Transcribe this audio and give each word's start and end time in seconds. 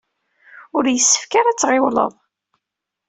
Ur 0.77 0.85
yessefk 0.87 1.31
ara 1.39 1.49
ad 1.51 1.57
tɣiwleḍ. 1.59 2.13